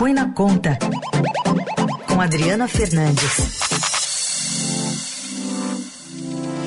[0.00, 0.78] Põe na Conta,
[2.08, 3.60] com Adriana Fernandes.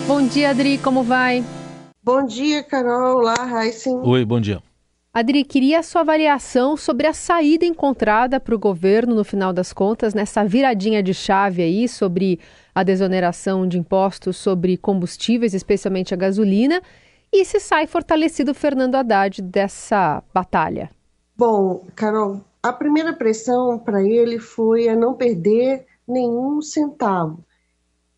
[0.05, 1.43] Bom dia, Adri, como vai?
[2.03, 3.17] Bom dia, Carol.
[3.17, 4.01] Olá, Heisen.
[4.03, 4.61] Oi, bom dia.
[5.11, 9.73] Adri, queria a sua avaliação sobre a saída encontrada para o governo, no final das
[9.73, 12.39] contas, nessa viradinha de chave aí sobre
[12.75, 16.83] a desoneração de impostos sobre combustíveis, especialmente a gasolina,
[17.31, 20.91] e se sai fortalecido Fernando Haddad dessa batalha.
[21.35, 27.43] Bom, Carol, a primeira pressão para ele foi a não perder nenhum centavo.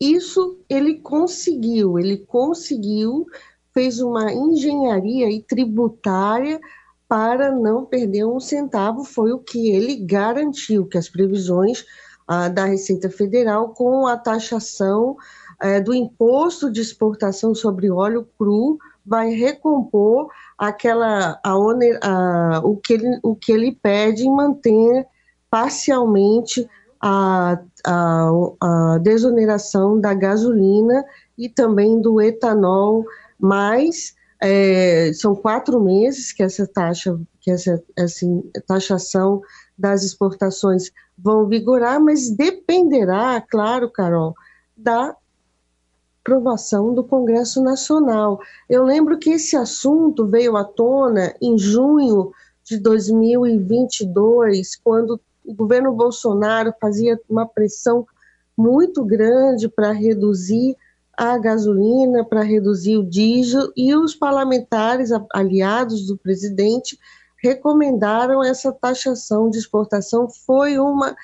[0.00, 3.26] Isso ele conseguiu, ele conseguiu,
[3.74, 6.60] fez uma engenharia e tributária
[7.08, 11.84] para não perder um centavo, foi o que ele garantiu, que as previsões
[12.26, 15.16] ah, da Receita Federal com a taxação
[15.60, 20.28] eh, do imposto de exportação sobre óleo cru vai recompor
[20.58, 25.06] aquela a, a, o, que ele, o que ele pede em manter
[25.50, 26.68] parcialmente
[27.00, 31.04] a, a, a desoneração da gasolina
[31.36, 33.04] e também do etanol,
[33.38, 37.82] mas é, são quatro meses que essa taxa, que essa
[38.66, 39.40] taxação
[39.78, 44.34] das exportações vão vigorar, mas dependerá, claro, Carol,
[44.76, 45.14] da
[46.26, 48.40] aprovação do Congresso Nacional.
[48.68, 52.32] Eu lembro que esse assunto veio à tona em junho
[52.64, 58.04] de 2022, quando o governo Bolsonaro fazia uma pressão
[58.56, 60.76] muito grande para reduzir
[61.16, 66.98] a gasolina para reduzir o diesel e os parlamentares aliados do presidente
[67.42, 70.28] recomendaram essa taxação de exportação.
[70.28, 71.16] Foi uma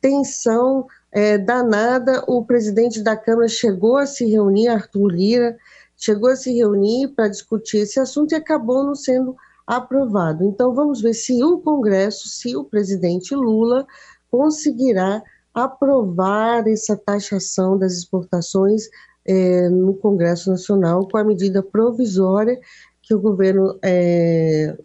[0.00, 2.22] tensão é, danada.
[2.26, 5.56] O presidente da Câmara chegou a se reunir, Arthur Lira,
[5.96, 9.34] chegou a se reunir para discutir esse assunto e acabou não sendo
[9.66, 10.44] aprovado.
[10.44, 13.86] Então vamos ver se o Congresso, se o presidente Lula
[14.30, 15.22] conseguirá
[15.54, 18.82] aprovar essa taxação das exportações
[19.24, 22.60] é, no Congresso Nacional com a medida provisória
[23.00, 24.76] que o governo é,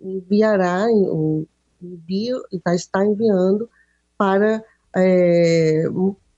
[0.00, 0.86] enviará,
[1.82, 3.68] envia, está enviando
[4.16, 4.62] para
[4.96, 5.84] é,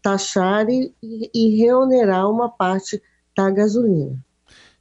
[0.03, 3.01] taxar e, e reonerar uma parte
[3.37, 4.17] da gasolina.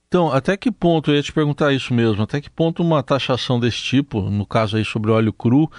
[0.07, 3.59] Então, até que ponto, eu ia te perguntar isso mesmo, até que ponto uma taxação
[3.59, 5.71] desse tipo, no caso aí sobre óleo cru,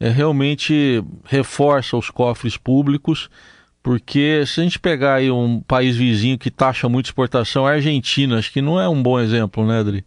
[0.00, 3.28] é, realmente reforça os cofres públicos
[3.84, 8.38] porque se a gente pegar aí um país vizinho que taxa muito exportação, a Argentina,
[8.38, 10.02] acho que não é um bom exemplo, né, Adri?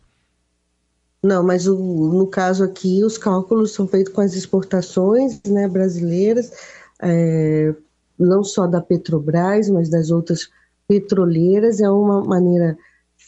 [1.21, 1.75] Não, mas o,
[2.11, 6.51] no caso aqui, os cálculos são feitos com as exportações né, brasileiras,
[7.01, 7.73] é,
[8.17, 10.49] não só da Petrobras, mas das outras
[10.87, 11.79] petroleiras.
[11.79, 12.77] É uma maneira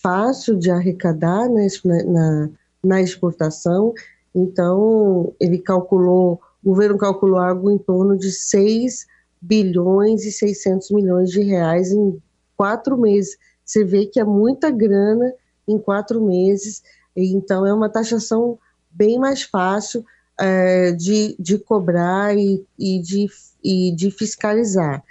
[0.01, 1.67] fácil de arrecadar né,
[2.05, 2.49] na,
[2.83, 3.93] na exportação.
[4.33, 9.05] Então, ele calculou, o governo calculou algo em torno de 6
[9.41, 12.21] bilhões e 600 milhões de reais em
[12.55, 13.37] quatro meses.
[13.63, 15.33] Você vê que é muita grana
[15.67, 16.81] em quatro meses,
[17.15, 18.57] então é uma taxação
[18.89, 20.03] bem mais fácil
[20.39, 23.27] é, de, de cobrar e, e, de,
[23.63, 25.03] e de fiscalizar.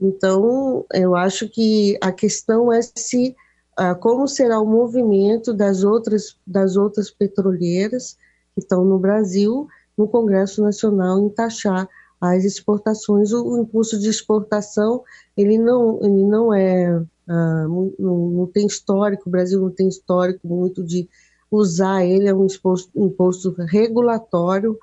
[0.00, 3.36] Então, eu acho que a questão é se
[3.78, 8.16] uh, como será o movimento das outras, das outras petroleiras
[8.54, 11.88] que estão no Brasil no Congresso Nacional em taxar
[12.20, 15.02] as exportações, o, o imposto de exportação,
[15.36, 20.46] ele não, ele não é, uh, não, não, tem histórico, o Brasil não tem histórico
[20.46, 21.08] muito de
[21.56, 24.78] usar ele, é um imposto, imposto regulatório,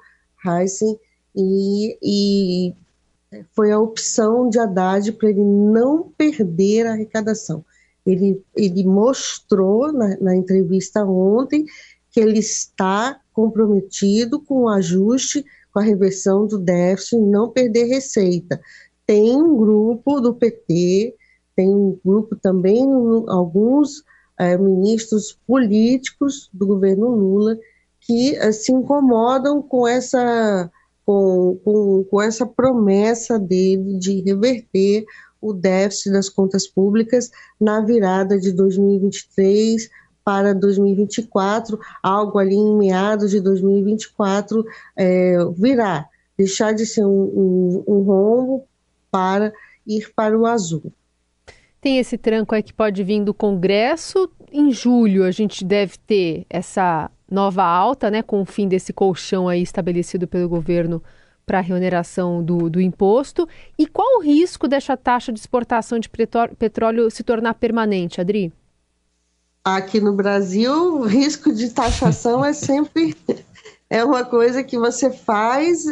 [0.46, 0.97] Heisen,
[1.35, 2.75] e, e
[3.52, 7.63] foi a opção de Haddad para ele não perder a arrecadação.
[8.06, 11.66] Ele, ele mostrou na, na entrevista ontem
[12.12, 17.86] que ele está comprometido com o ajuste com a reversão do déficit e não perder
[17.86, 18.59] receita.
[19.06, 21.16] Tem um grupo do PT,
[21.56, 22.84] tem um grupo também,
[23.28, 24.03] alguns
[24.39, 27.57] é, ministros políticos do governo Lula
[28.00, 30.72] que é, se incomodam com essa,
[31.05, 35.06] com, com, com essa promessa dele de reverter
[35.41, 39.89] o déficit das contas públicas na virada de 2023
[40.24, 44.65] para 2024, algo ali em meados de 2024
[44.95, 46.07] é, virá,
[46.38, 48.65] deixar de ser um, um, um rombo
[49.12, 49.51] para
[49.88, 50.92] ir para o azul.
[51.81, 54.30] Tem esse tranco aí que pode vir do Congresso.
[54.52, 59.48] Em julho a gente deve ter essa nova alta, né, com o fim desse colchão
[59.48, 61.02] aí estabelecido pelo governo
[61.46, 63.48] para a reoneração do, do imposto.
[63.78, 68.52] E qual o risco dessa taxa de exportação de petróleo se tornar permanente, Adri?
[69.64, 73.16] Aqui no Brasil, o risco de taxação é sempre
[73.90, 75.86] é uma coisa que você faz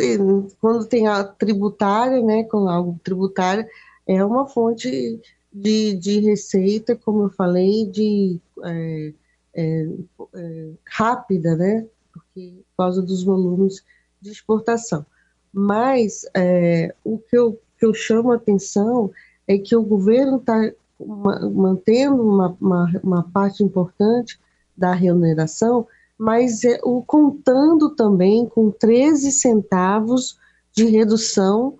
[0.59, 3.65] quando tem a tributária, né, com algo tributário,
[4.07, 5.19] é uma fonte
[5.51, 9.13] de, de receita, como eu falei, de é,
[9.53, 9.87] é,
[10.35, 13.83] é, rápida, né, porque, por causa dos volumes
[14.21, 15.05] de exportação.
[15.53, 19.11] Mas é, o que eu, que eu chamo a atenção
[19.47, 24.39] é que o governo está mantendo uma, uma, uma parte importante
[24.75, 30.37] da remuneração, mas é, o contando também com 13 centavos
[30.73, 31.77] de redução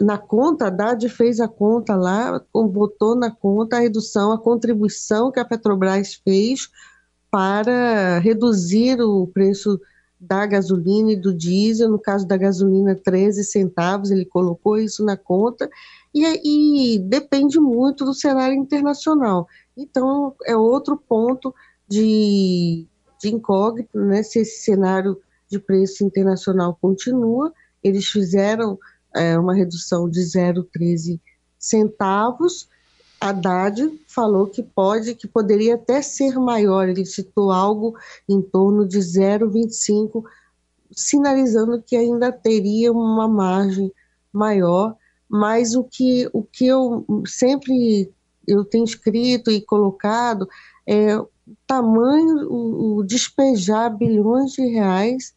[0.00, 5.30] na conta, a Haddad fez a conta lá, botou na conta a redução, a contribuição
[5.30, 6.68] que a Petrobras fez
[7.30, 9.80] para reduzir o preço
[10.18, 15.16] da gasolina e do diesel, no caso da gasolina 13 centavos, ele colocou isso na
[15.16, 15.68] conta,
[16.14, 19.46] e, e depende muito do cenário internacional.
[19.76, 21.54] Então, é outro ponto
[21.88, 22.86] de,
[23.20, 25.20] de incógnito, né, se esse cenário
[25.50, 27.52] de preço internacional continua.
[27.82, 28.78] Eles fizeram
[29.14, 31.20] é, uma redução de 0,13
[31.58, 32.68] centavos.
[33.20, 36.88] Haddad falou que pode, que poderia até ser maior.
[36.88, 37.96] Ele citou algo
[38.28, 40.24] em torno de 0,25,
[40.92, 43.90] sinalizando que ainda teria uma margem
[44.32, 44.96] maior.
[45.28, 48.12] Mas o que, o que eu sempre
[48.46, 50.46] eu tenho escrito e colocado
[50.86, 51.18] é
[51.66, 55.32] tamanho, o, o despejar bilhões de reais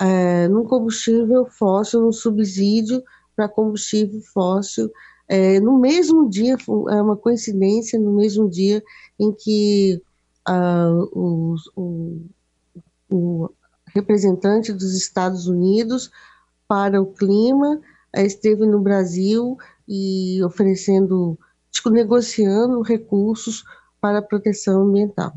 [0.00, 3.02] é, num combustível fóssil, num subsídio
[3.34, 4.90] para combustível fóssil,
[5.28, 6.56] é, no mesmo dia,
[6.90, 8.82] é uma coincidência, no mesmo dia
[9.18, 10.02] em que
[11.14, 12.20] o, o,
[13.08, 13.50] o
[13.94, 16.10] representante dos Estados Unidos
[16.66, 17.80] para o clima
[18.14, 19.56] esteve no Brasil
[19.88, 21.38] e oferecendo,
[21.86, 23.64] negociando recursos
[24.00, 25.32] para a proteção ambiental.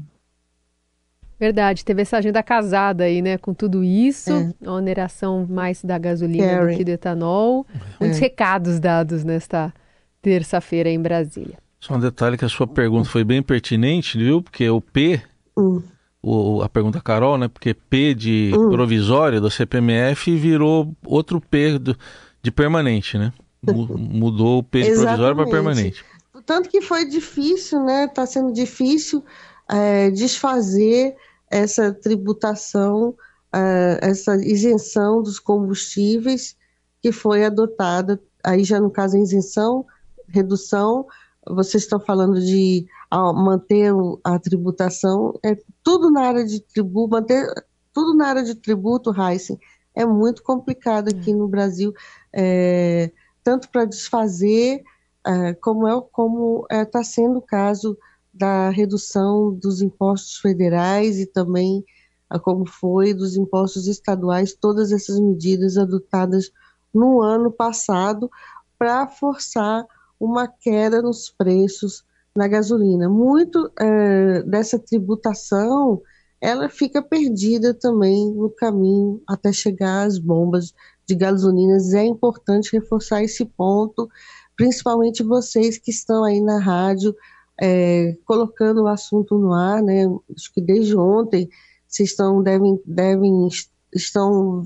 [1.39, 4.53] Verdade, teve essa agenda casada aí, né, com tudo isso, é.
[4.65, 6.71] a oneração mais da gasolina Carry.
[6.71, 7.67] do que do etanol.
[7.99, 8.21] Muitos é.
[8.21, 9.73] recados dados nesta
[10.21, 11.57] terça-feira em Brasília.
[11.79, 14.41] Só um detalhe que a sua pergunta foi bem pertinente, viu?
[14.41, 15.21] Porque o P,
[15.57, 15.83] hum.
[16.23, 17.49] o, a pergunta Carol, né?
[17.49, 18.69] Porque P de hum.
[18.69, 21.97] provisório da CPMF virou outro P do,
[22.41, 23.33] de permanente, né?
[23.61, 26.03] Mudou o P de provisório para permanente.
[26.45, 28.05] Tanto que foi difícil, né?
[28.05, 29.23] Está sendo difícil
[29.69, 31.15] é, desfazer
[31.49, 33.15] essa tributação,
[33.53, 36.55] é, essa isenção dos combustíveis
[37.01, 39.85] que foi adotada, aí já no caso a isenção,
[40.27, 41.05] redução,
[41.47, 47.47] vocês estão falando de manter a tributação, é tudo na área de tributo, manter
[47.93, 49.59] tudo na área de tributo, Heisen,
[49.93, 51.93] é muito complicado aqui no Brasil,
[52.33, 53.11] é,
[53.43, 54.83] tanto para desfazer,
[55.25, 57.97] é, como é como está é, sendo o caso
[58.35, 61.83] da redução dos impostos federais e também
[62.43, 66.51] como foi dos impostos estaduais, todas essas medidas adotadas
[66.93, 68.29] no ano passado
[68.77, 69.85] para forçar
[70.19, 72.03] uma queda nos preços
[72.35, 73.07] na gasolina.
[73.07, 76.01] Muito é, dessa tributação
[76.41, 80.73] ela fica perdida também no caminho até chegar às bombas
[81.07, 81.93] de gasolinas.
[81.93, 84.07] É importante reforçar esse ponto,
[84.55, 87.15] principalmente vocês que estão aí na rádio
[87.59, 90.03] é, colocando o assunto no ar, né?
[90.35, 91.49] Acho que desde ontem
[91.87, 93.47] vocês estão, devem, devem,
[93.93, 94.65] estão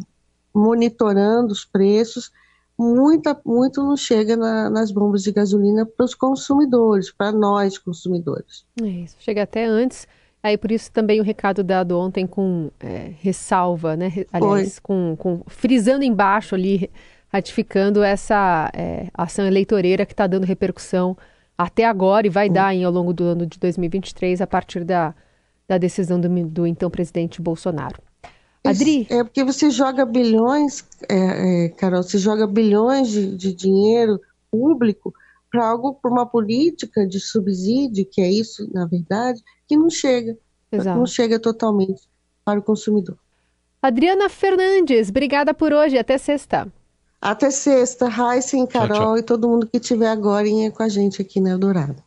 [0.53, 2.31] monitorando os preços.
[2.77, 8.65] Muita, muito não chega na, nas bombas de gasolina para os consumidores, para nós consumidores.
[8.81, 10.07] É isso, chega até antes.
[10.41, 14.25] Aí por isso também o recado dado ontem com é, ressalva, né?
[14.31, 16.89] Aliás, com, com, frisando embaixo ali,
[17.27, 21.17] ratificando essa é, ação eleitoreira que está dando repercussão
[21.59, 22.53] até agora e vai hum.
[22.53, 25.13] dar em, ao longo do ano de 2023 a partir da,
[25.67, 28.01] da decisão do, do então presidente Bolsonaro.
[28.65, 29.05] Adri?
[29.09, 35.13] É porque você joga bilhões, é, é, Carol, você joga bilhões de, de dinheiro público
[35.51, 40.37] para algo, para uma política de subsídio, que é isso, na verdade, que não chega,
[40.71, 40.97] Exato.
[40.97, 42.03] não chega totalmente
[42.45, 43.17] para o consumidor.
[43.81, 46.71] Adriana Fernandes, obrigada por hoje, até sexta.
[47.21, 49.17] Até sexta, Raíssa, Carol tchau, tchau.
[49.17, 52.01] e todo mundo que estiver agora com a gente aqui na Eldorado.